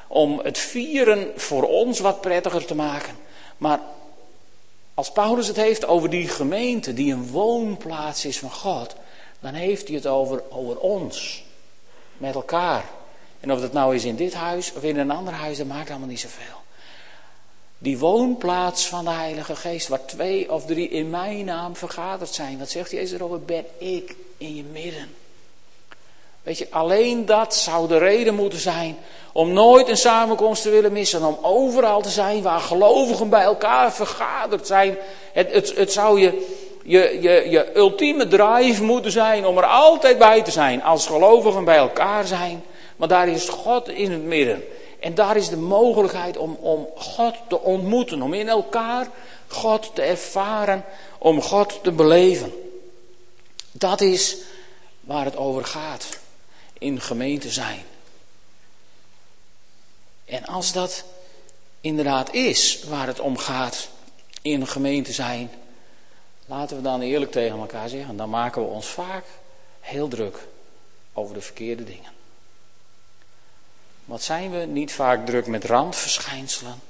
[0.06, 3.16] Om het vieren voor ons wat prettiger te maken.
[3.56, 3.80] Maar
[4.94, 8.94] als Paulus het heeft over die gemeente die een woonplaats is van God,
[9.40, 11.44] dan heeft hij het over, over ons.
[12.16, 12.84] Met elkaar.
[13.40, 15.90] En of dat nou is in dit huis of in een ander huis, dat maakt
[15.90, 16.56] allemaal niet zoveel.
[17.78, 22.58] Die woonplaats van de Heilige Geest, waar twee of drie in mijn naam vergaderd zijn.
[22.58, 23.40] Wat zegt Jezus erover?
[23.40, 25.14] Ben ik in je midden.
[26.42, 28.96] Weet je, alleen dat zou de reden moeten zijn
[29.32, 31.24] om nooit een samenkomst te willen missen.
[31.24, 34.96] Om overal te zijn waar gelovigen bij elkaar vergaderd zijn.
[35.32, 36.46] Het, het, het zou je,
[36.84, 40.82] je, je, je ultieme drive moeten zijn om er altijd bij te zijn.
[40.82, 42.64] Als gelovigen bij elkaar zijn.
[42.98, 44.64] Maar daar is God in het midden.
[45.00, 48.22] En daar is de mogelijkheid om, om God te ontmoeten.
[48.22, 49.08] Om in elkaar
[49.46, 50.84] God te ervaren.
[51.18, 52.52] Om God te beleven.
[53.72, 54.36] Dat is
[55.00, 56.08] waar het over gaat.
[56.78, 57.82] In gemeente zijn.
[60.24, 61.04] En als dat
[61.80, 63.88] inderdaad is waar het om gaat
[64.42, 65.50] in gemeente zijn,
[66.46, 69.24] laten we dan eerlijk tegen elkaar zeggen, dan maken we ons vaak
[69.80, 70.46] heel druk
[71.12, 72.17] over de verkeerde dingen.
[74.08, 76.80] Wat zijn we niet vaak druk met randverschijnselen,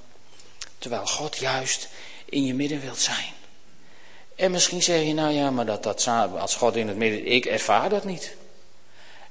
[0.79, 1.89] terwijl God juist
[2.25, 3.33] in je midden wilt zijn.
[4.37, 7.47] En misschien zeg je, nou ja, maar dat, dat, als God in het midden, ik
[7.47, 8.37] ervaar dat niet.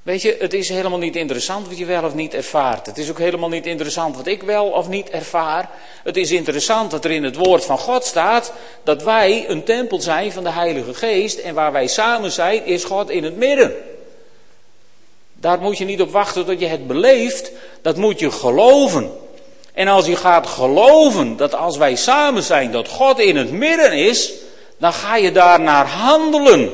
[0.02, 2.86] Weet je, het is helemaal niet interessant wat je wel of niet ervaart.
[2.86, 5.70] Het is ook helemaal niet interessant wat ik wel of niet ervaar.
[6.04, 10.02] Het is interessant dat er in het woord van God staat dat wij een tempel
[10.02, 13.76] zijn van de Heilige Geest en waar wij samen zijn is God in het midden.
[15.40, 19.12] Daar moet je niet op wachten tot je het beleeft, dat moet je geloven.
[19.74, 23.94] En als je gaat geloven dat als wij samen zijn dat God in het midden
[23.94, 24.32] is,
[24.78, 26.72] dan ga je daar naar handelen.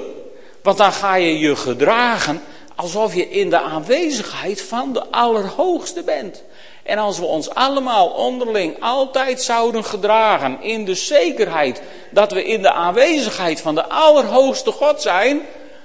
[0.61, 2.41] Want dan ga je je gedragen
[2.75, 6.43] alsof je in de aanwezigheid van de Allerhoogste bent.
[6.83, 12.61] En als we ons allemaal onderling altijd zouden gedragen in de zekerheid dat we in
[12.61, 15.41] de aanwezigheid van de Allerhoogste God zijn,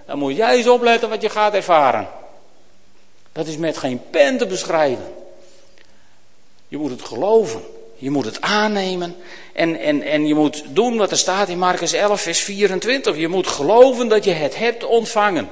[0.06, 2.08] dan moet jij eens opletten wat je gaat ervaren.
[3.38, 5.14] Dat is met geen pen te beschrijven.
[6.68, 7.62] Je moet het geloven.
[7.96, 9.16] Je moet het aannemen.
[9.52, 13.16] En, en, en je moet doen wat er staat in Marcus 11, vers 24.
[13.16, 15.48] Je moet geloven dat je het hebt ontvangen.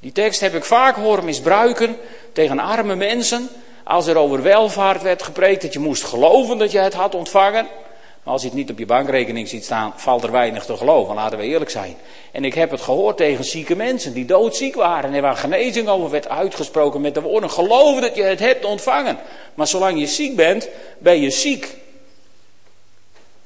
[0.00, 1.96] Die tekst heb ik vaak horen misbruiken
[2.32, 3.48] tegen arme mensen.
[3.84, 7.66] Als er over welvaart werd gepreekt, dat je moest geloven dat je het had ontvangen.
[8.22, 11.14] Maar als je het niet op je bankrekening ziet staan, valt er weinig te geloven,
[11.14, 11.96] laten we eerlijk zijn.
[12.32, 16.10] En ik heb het gehoord tegen zieke mensen die doodziek waren en waar genezing over
[16.10, 19.18] werd uitgesproken met de woorden: geloof dat je het hebt ontvangen.
[19.54, 21.76] Maar zolang je ziek bent, ben je ziek.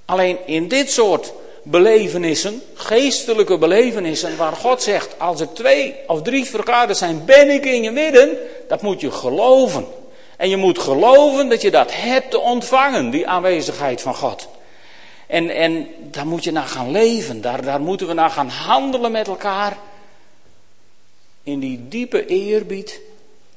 [0.04, 6.44] Alleen in dit soort belevenissen, geestelijke belevenissen, waar God zegt, als er twee of drie
[6.44, 8.36] vergaderd zijn, ben ik in je midden,
[8.68, 9.86] dat moet je geloven.
[10.36, 14.48] En je moet geloven dat je dat hebt te ontvangen, die aanwezigheid van God.
[15.26, 19.12] En, en daar moet je naar gaan leven, daar, daar moeten we naar gaan handelen
[19.12, 19.78] met elkaar.
[21.42, 23.00] In die diepe eerbied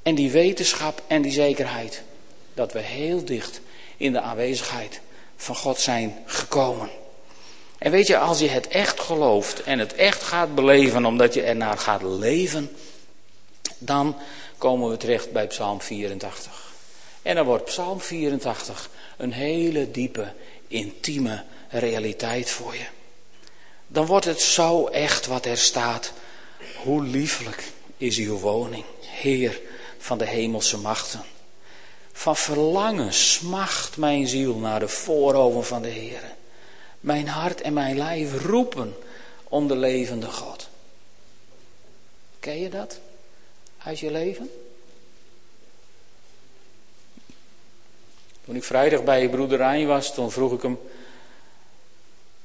[0.04, 2.04] en die wetenschap en die zekerheid.
[2.54, 3.62] Dat we heel dicht
[3.98, 5.02] in de aanwezigheid
[5.36, 6.90] van God zijn gekomen.
[7.78, 11.42] En weet je, als je het echt gelooft en het echt gaat beleven omdat je
[11.42, 12.72] ernaar gaat leven,
[13.78, 14.16] dan
[14.58, 16.72] komen we terecht bij Psalm 84.
[17.22, 20.34] En dan wordt Psalm 84 een hele diepe,
[20.68, 22.86] intieme realiteit voor je.
[23.88, 26.12] Dan wordt het zo echt wat er staat.
[26.84, 27.64] Hoe lieflijk
[27.98, 29.62] is uw woning, Heer
[29.98, 31.24] van de hemelse machten.
[32.12, 36.22] Van verlangen smacht mijn ziel naar de voorhoven van de Heer.
[37.00, 38.96] Mijn hart en mijn lijf roepen
[39.44, 40.68] om de levende God.
[42.40, 43.00] Ken je dat
[43.84, 44.52] uit je leven?
[48.46, 50.80] Toen ik vrijdag bij broeder Rijn was, toen vroeg ik hem,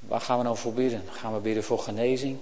[0.06, 1.02] waar gaan we nou voor bidden?
[1.10, 2.38] Gaan we bidden voor genezing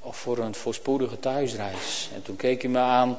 [0.00, 2.08] of voor een voorspoedige thuisreis?
[2.14, 3.18] En toen keek hij me aan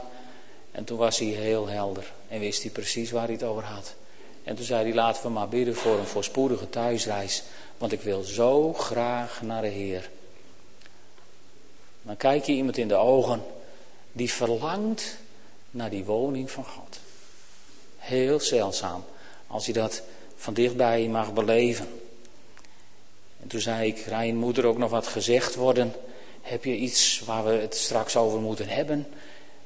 [0.72, 3.96] en toen was hij heel helder en wist hij precies waar hij het over had.
[4.44, 7.44] En toen zei hij, laten we maar bidden voor een voorspoedige thuisreis.
[7.78, 10.10] Want ik wil zo graag naar de Heer.
[12.02, 13.44] Dan kijk je iemand in de ogen
[14.12, 15.18] die verlangt
[15.72, 17.00] naar die woning van God.
[17.98, 19.04] Heel zeldzaam
[19.48, 20.02] als je dat
[20.36, 21.88] van dichtbij mag beleven.
[23.44, 25.94] En toen zei ik, Rijn, moet er ook nog wat gezegd worden?
[26.42, 29.08] Heb je iets waar we het straks over moeten hebben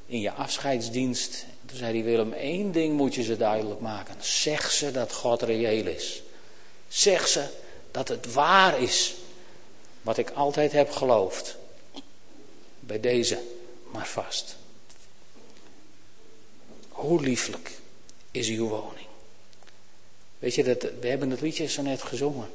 [0.06, 1.46] in je afscheidsdienst?
[1.66, 4.14] Toen zei hij, Willem, één ding moet je ze duidelijk maken.
[4.20, 6.22] Zeg ze dat God reëel is.
[6.88, 7.46] Zeg ze
[7.90, 9.14] dat het waar is
[10.02, 11.56] wat ik altijd heb geloofd.
[12.80, 13.38] Bij deze
[13.92, 14.56] maar vast.
[16.88, 17.70] Hoe lieflijk
[18.30, 19.06] is uw woning.
[20.38, 22.48] Weet je, dat, we hebben het liedje zo net gezongen.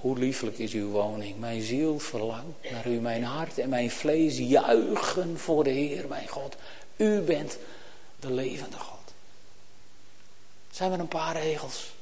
[0.00, 1.38] Hoe lieflijk is uw woning.
[1.38, 3.00] Mijn ziel verlangt naar u.
[3.00, 6.56] Mijn hart en mijn vlees juichen voor de Heer, mijn God.
[6.96, 7.58] U bent
[8.20, 9.14] de levende God.
[10.70, 11.92] zijn er een paar regels.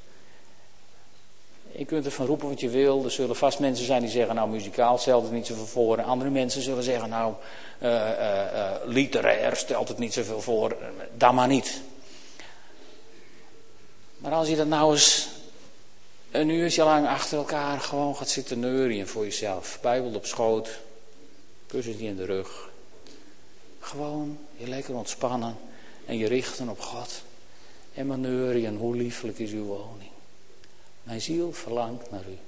[1.73, 3.05] Je kunt ervan roepen wat je wil.
[3.05, 6.03] Er zullen vast mensen zijn die zeggen, nou muzikaal stelt het niet zoveel voor.
[6.03, 7.35] Andere mensen zullen zeggen, nou
[7.83, 10.77] uh, uh, literair stelt het niet zoveel voor.
[11.17, 11.81] Dan maar niet.
[14.19, 15.29] Maar als je dat nou eens
[16.31, 19.79] een uurtje lang achter elkaar gewoon gaat zitten neurien voor jezelf.
[19.83, 20.79] Bijbel op schoot,
[21.67, 22.71] kussentje in de rug.
[23.81, 25.57] Gewoon je lekker ontspannen
[26.07, 27.23] en je richten op God.
[27.95, 30.11] En maar neurien, hoe lieflijk is uw woning.
[31.03, 32.39] Mijn ziel verlangt naar u.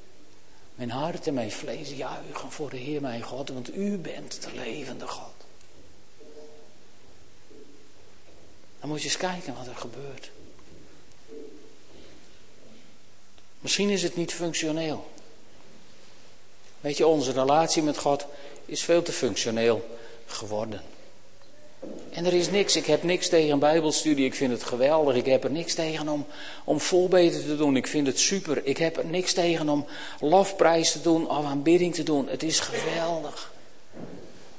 [0.74, 4.54] Mijn hart en mijn vlees juichen voor de Heer mijn God, want u bent de
[4.54, 5.32] levende God.
[8.80, 10.30] Dan moet je eens kijken wat er gebeurt.
[13.70, 15.10] Misschien is het niet functioneel.
[16.80, 18.26] Weet je, onze relatie met God
[18.64, 20.80] is veel te functioneel geworden.
[22.10, 25.14] En er is niks, ik heb niks tegen bijbelstudie, ik vind het geweldig.
[25.14, 26.26] Ik heb er niks tegen om,
[26.64, 28.66] om voorbeden te doen, ik vind het super.
[28.66, 29.86] Ik heb er niks tegen om
[30.20, 32.28] lofprijs te doen of aanbidding te doen.
[32.28, 33.52] Het is geweldig.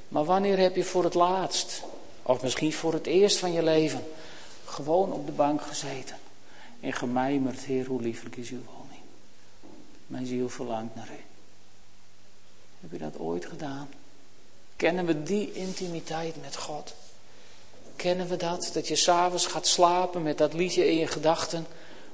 [0.08, 1.82] Maar wanneer heb je voor het laatst,
[2.22, 4.04] of misschien voor het eerst van je leven,
[4.64, 6.16] gewoon op de bank gezeten
[6.80, 8.81] en gemijmerd, Heer, hoe lieflijk is uw woning.
[10.12, 11.20] Mijn ziel verlangt naar u.
[12.80, 13.88] Heb je dat ooit gedaan?
[14.76, 16.94] Kennen we die intimiteit met God?
[17.96, 18.70] Kennen we dat?
[18.72, 21.66] Dat je s'avonds gaat slapen met dat liedje in je gedachten.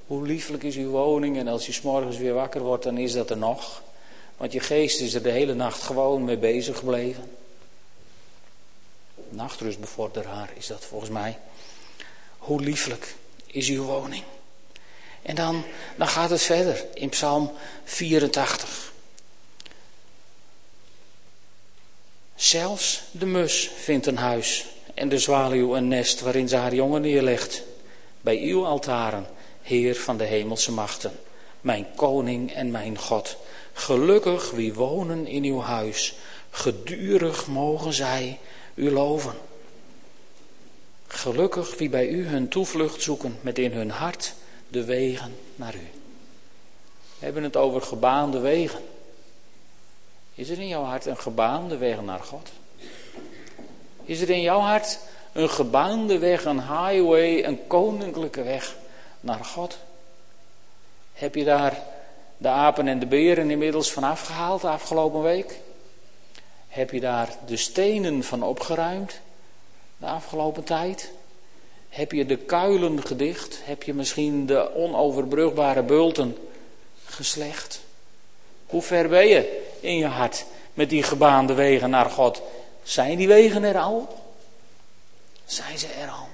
[0.07, 3.31] Hoe lieflijk is uw woning en als je s'morgens weer wakker wordt, dan is dat
[3.31, 3.83] er nog.
[4.37, 7.31] Want je geest is er de hele nacht gewoon mee bezig gebleven.
[9.29, 11.39] Nachtrustbevorderaar is dat volgens mij.
[12.39, 14.25] Hoe lieflijk is uw woning.
[15.29, 15.65] En dan,
[15.97, 17.53] dan gaat het verder in Psalm
[17.85, 18.93] 84.
[22.35, 27.01] Zelfs de mus vindt een huis en de zwaluw een nest waarin ze haar jongen
[27.01, 27.63] neerlegt.
[28.21, 29.27] Bij uw altaren,
[29.63, 31.21] Heer van de hemelse machten,
[31.61, 33.37] mijn koning en mijn God.
[33.73, 36.15] Gelukkig wie wonen in uw huis,
[36.51, 38.39] gedurig mogen zij
[38.75, 39.35] u loven.
[41.07, 44.35] Gelukkig wie bij u hun toevlucht zoeken met in hun hart
[44.69, 45.89] de wegen naar u.
[47.19, 48.81] We hebben het over gebaande wegen.
[50.35, 52.49] Is er in jouw hart een gebaande weg naar God?
[54.05, 54.99] Is er in jouw hart
[55.33, 58.77] een gebaande weg, een highway, een koninklijke weg
[59.21, 59.79] naar God?
[61.13, 61.83] Heb je daar
[62.37, 65.61] de apen en de beren inmiddels van afgehaald de afgelopen week?
[66.69, 69.21] Heb je daar de stenen van opgeruimd
[69.97, 71.13] de afgelopen tijd?
[71.89, 73.59] Heb je de kuilen gedicht?
[73.63, 76.37] Heb je misschien de onoverbrugbare bulten
[77.05, 77.81] geslecht?
[78.67, 82.43] Hoe ver ben je in je hart met die gebaande wegen naar God?
[82.83, 84.25] Zijn die wegen er al?
[85.45, 86.29] Zijn ze er al?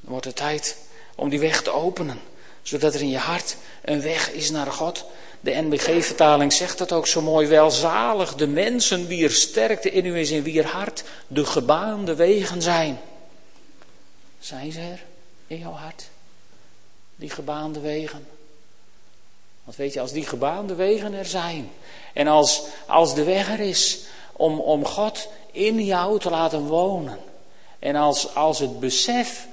[0.00, 0.76] Dan wordt het tijd
[1.14, 2.20] om die weg te openen,
[2.62, 5.04] zodat er in je hart een weg is naar God.
[5.40, 7.46] De NBG-vertaling zegt dat ook zo mooi.
[7.46, 13.00] Welzalig de mensen wier sterkte in u is in wier hart de gebaande wegen zijn.
[14.38, 15.02] Zijn ze er
[15.46, 16.08] in jouw hart?
[17.16, 18.26] Die gebaande wegen.
[19.64, 21.70] Want weet je, als die gebaande wegen er zijn.
[22.12, 24.00] En als, als de weg er is
[24.32, 27.18] om, om God in jou te laten wonen.
[27.78, 29.46] En als, als het besef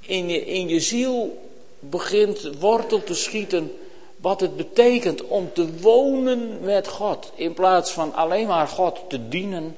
[0.00, 3.78] in je, in je ziel begint wortel te schieten
[4.20, 9.28] wat het betekent om te wonen met God, in plaats van alleen maar God te
[9.28, 9.76] dienen,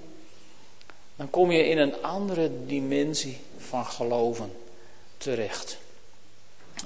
[1.16, 4.53] dan kom je in een andere dimensie van geloven
[5.16, 5.76] terecht.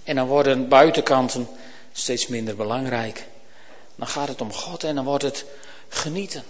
[0.05, 1.49] En dan worden buitenkanten
[1.93, 3.27] steeds minder belangrijk.
[3.97, 5.45] Dan gaat het om God en dan wordt het
[5.89, 6.43] genieten.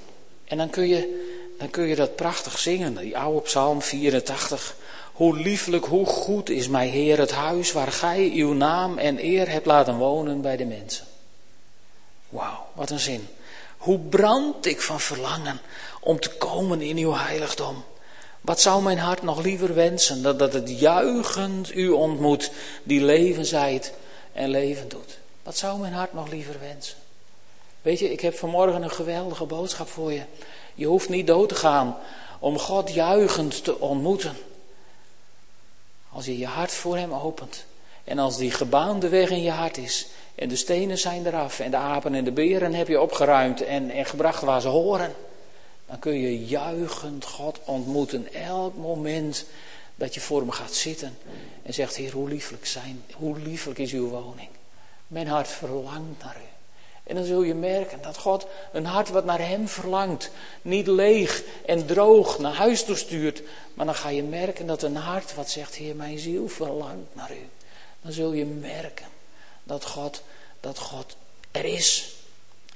[0.45, 4.77] En dan kun je, dan kun je dat prachtig zingen, die oude psalm 84.
[5.15, 9.51] Hoe lieflijk, hoe goed is mijn Heer het huis waar gij uw naam en eer
[9.51, 11.07] hebt laten wonen bij de mensen.
[12.29, 13.29] Wauw, wat een zin.
[13.77, 15.61] Hoe brand ik van verlangen
[16.01, 17.85] om te komen in uw heiligdom.
[18.41, 22.51] Wat zou mijn hart nog liever wensen dat, dat het juichend u ontmoet
[22.83, 23.93] die leven zijt
[24.33, 25.19] en leven doet.
[25.43, 26.97] Wat zou mijn hart nog liever wensen?
[27.83, 30.23] Weet je, ik heb vanmorgen een geweldige boodschap voor je.
[30.75, 31.97] Je hoeft niet dood te gaan
[32.39, 34.37] om God juichend te ontmoeten.
[36.15, 37.65] Als je je hart voor Hem opent.
[38.05, 40.07] En als die gebaande weg in je hart is.
[40.35, 41.61] En de stenen zijn eraf.
[41.61, 45.15] En de apen en de beren heb je opgeruimd en, en gebracht waar ze horen.
[45.87, 48.33] Dan kun je juichend God ontmoeten.
[48.33, 49.45] Elk moment
[49.95, 51.19] dat je voor hem gaat zitten.
[51.63, 54.49] En zegt, Heer, hoe lieflijk, zijn, hoe lieflijk is uw woning.
[55.07, 56.54] Mijn hart verlangt naar u.
[57.05, 60.31] En dan zul je merken dat God een hart wat naar Hem verlangt,
[60.63, 63.43] niet leeg en droog naar huis toe stuurt.
[63.75, 67.31] Maar dan ga je merken dat een hart wat zegt, Heer, mijn ziel verlangt naar
[67.31, 67.49] U.
[68.03, 69.07] Dan zul je merken
[69.65, 70.23] dat God,
[70.61, 71.17] dat God
[71.51, 72.17] er is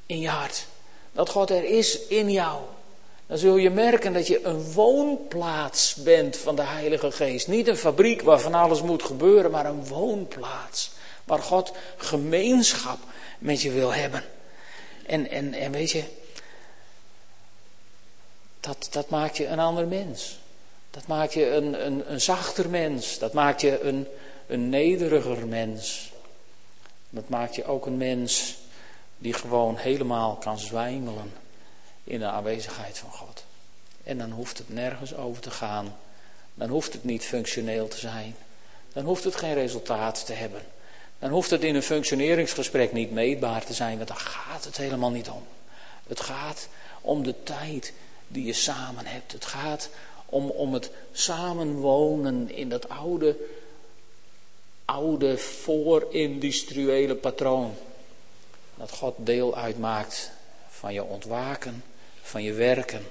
[0.06, 0.66] in je hart.
[1.12, 2.60] Dat God er is in jou.
[3.26, 7.48] Dan zul je merken dat je een woonplaats bent van de Heilige Geest.
[7.48, 10.90] Niet een fabriek waar van alles moet gebeuren, maar een woonplaats.
[11.24, 12.98] Waar God gemeenschap
[13.38, 14.24] met je wil hebben.
[15.06, 16.04] En, en, en weet je,
[18.60, 20.38] dat, dat maakt je een ander mens.
[20.90, 23.18] Dat maakt je een, een, een zachter mens.
[23.18, 24.06] Dat maakt je een,
[24.46, 26.12] een nederiger mens.
[27.10, 28.56] Dat maakt je ook een mens
[29.18, 31.32] die gewoon helemaal kan zwijmelen
[32.04, 33.44] in de aanwezigheid van God.
[34.02, 35.96] En dan hoeft het nergens over te gaan.
[36.54, 38.36] Dan hoeft het niet functioneel te zijn.
[38.92, 40.62] Dan hoeft het geen resultaat te hebben.
[41.18, 45.10] Dan hoeft het in een functioneringsgesprek niet meetbaar te zijn, want daar gaat het helemaal
[45.10, 45.46] niet om.
[46.06, 46.68] Het gaat
[47.00, 47.92] om de tijd
[48.28, 49.32] die je samen hebt.
[49.32, 49.88] Het gaat
[50.26, 53.36] om, om het samenwonen in dat oude,
[54.84, 57.74] oude voorindustriële patroon.
[58.74, 60.30] Dat God deel uitmaakt
[60.68, 61.84] van je ontwaken,
[62.22, 63.06] van je werken,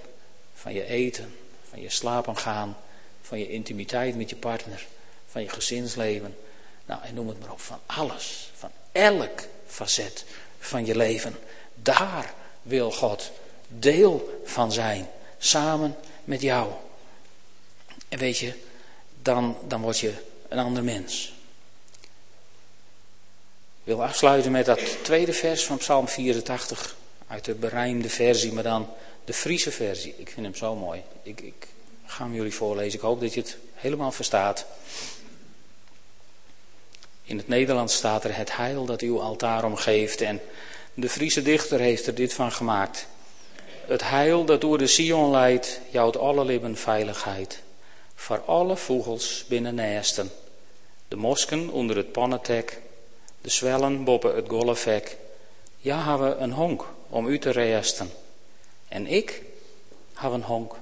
[0.54, 1.36] van je eten,
[1.70, 2.78] van je slapen gaan,
[3.22, 4.88] van je intimiteit met je partner,
[5.28, 6.36] van je gezinsleven.
[6.88, 10.26] Nou, en noem het maar op, van alles, van elk facet
[10.60, 11.36] van je leven.
[11.74, 13.32] Daar wil God
[13.68, 16.72] deel van zijn, samen met jou.
[18.10, 18.54] En weet je,
[19.22, 20.14] dan, dan word je
[20.48, 21.34] een ander mens.
[23.84, 26.96] Ik wil afsluiten met dat tweede vers van Psalm 84.
[27.28, 28.90] Uit de berijmde versie, maar dan
[29.26, 30.14] de Friese versie.
[30.18, 31.02] Ik vind hem zo mooi.
[31.24, 31.68] Ik, ik
[32.06, 32.94] ga hem jullie voorlezen.
[32.94, 34.66] Ik hoop dat je het helemaal verstaat.
[37.28, 40.22] In het Nederlands staat er het heil dat uw altaar omgeeft.
[40.22, 40.42] En
[40.94, 43.08] de Friese dichter heeft er dit van gemaakt.
[43.88, 47.62] Het heil dat door de Sion leidt, jouwt alle libben veiligheid.
[48.16, 50.32] Voor alle vogels binnen nesten.
[51.08, 52.82] De mosken onder het pannentek.
[53.42, 55.18] De zwellen boven het gollevek.
[55.78, 58.12] Ja, hebben een honk om u te reesten.
[58.88, 59.42] En ik
[60.14, 60.76] heb een honk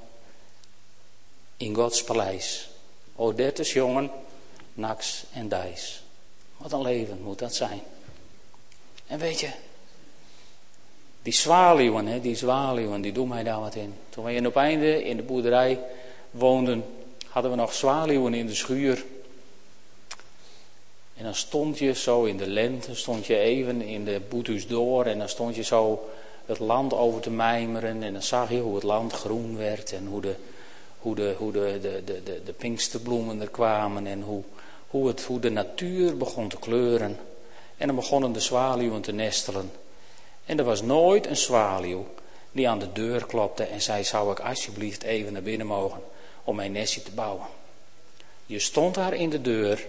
[1.57, 2.69] in Gods paleis.
[3.15, 4.11] O, dit is jongen,
[4.73, 6.05] naks en dijs.
[6.66, 7.82] Wat een leven moet dat zijn.
[9.07, 9.49] En weet je,
[11.22, 13.93] die zwaluwen, hè, die zwaluwen, die doen mij daar wat in.
[14.09, 15.80] Toen wij in op einde in de boerderij
[16.32, 16.86] woonden,
[17.28, 19.05] hadden we nog zwaluwen in de schuur.
[21.18, 25.05] En dan stond je zo in de lente, stond je even in de boetus door
[25.05, 26.09] en dan stond je zo
[26.45, 30.05] het land over te mijmeren en dan zag je hoe het land groen werd en
[30.05, 30.36] hoe de,
[30.99, 34.43] hoe de, hoe de, de, de, de, de pinksterbloemen er kwamen en hoe,
[34.95, 37.17] hoe, hoe de natuur begon te kleuren.
[37.77, 39.71] En dan begonnen de zwaluwen te nestelen.
[40.45, 42.07] En er was nooit een zwaluw
[42.51, 46.01] die aan de deur klopte en zei: Zou ik alsjeblieft even naar binnen mogen
[46.43, 47.45] om mijn nestje te bouwen?
[48.45, 49.87] Je stond daar in de deur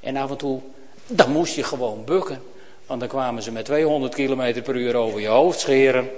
[0.00, 0.60] en af en toe,
[1.06, 2.42] dan moest je gewoon bukken.
[2.86, 6.10] Want dan kwamen ze met 200 km per uur over je hoofd scheren.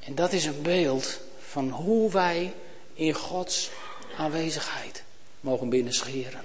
[0.00, 2.52] En dat is een beeld van hoe wij
[2.94, 3.70] in Gods
[4.16, 5.02] aanwezigheid
[5.40, 6.40] mogen binnenscheren.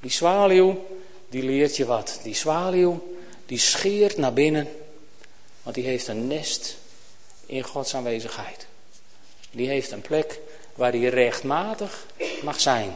[0.00, 0.86] Die zwaluw,
[1.28, 2.20] die leert je wat.
[2.22, 3.16] Die zwaluw,
[3.46, 4.68] die scheert naar binnen,
[5.62, 6.76] want die heeft een nest
[7.46, 8.66] in Gods aanwezigheid.
[9.50, 10.40] Die heeft een plek
[10.74, 12.06] waar hij rechtmatig
[12.42, 12.94] mag zijn.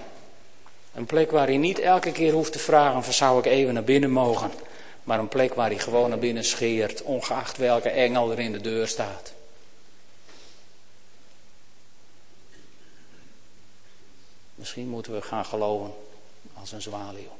[0.94, 3.84] Een plek waar hij niet elke keer hoeft te vragen van zou ik even naar
[3.84, 4.50] binnen mogen.
[5.04, 8.60] Maar een plek waar hij gewoon naar binnen scheert, ongeacht welke engel er in de
[8.60, 9.32] deur staat.
[14.60, 15.92] Misschien moeten we gaan geloven
[16.54, 17.36] als een zwaluw.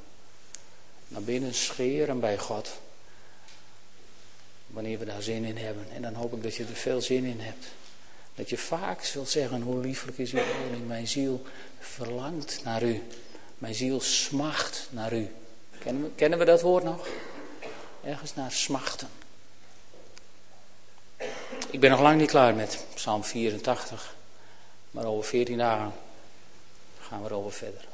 [1.07, 2.69] Naar binnen scheren bij God.
[4.67, 5.85] Wanneer we daar zin in hebben.
[5.93, 7.65] En dan hoop ik dat je er veel zin in hebt.
[8.35, 10.87] Dat je vaak zult zeggen, hoe lieflijk is uw woning.
[10.87, 11.45] Mijn ziel
[11.79, 13.03] verlangt naar u.
[13.57, 15.29] Mijn ziel smacht naar u.
[15.79, 17.07] Kennen we, kennen we dat woord nog?
[18.03, 19.09] Ergens naar smachten.
[21.69, 24.15] Ik ben nog lang niet klaar met Psalm 84.
[24.91, 25.93] Maar over 14 dagen
[27.11, 27.85] gaan we erover verder.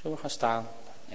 [0.00, 0.68] Zullen we gaan staan?